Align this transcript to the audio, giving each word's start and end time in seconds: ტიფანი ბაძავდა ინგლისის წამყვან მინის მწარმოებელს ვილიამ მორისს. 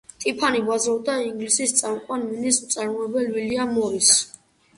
ტიფანი 0.23 0.61
ბაძავდა 0.69 1.17
ინგლისის 1.25 1.73
წამყვან 1.81 2.25
მინის 2.31 2.59
მწარმოებელს 2.65 3.31
ვილიამ 3.37 3.77
მორისს. 3.79 4.27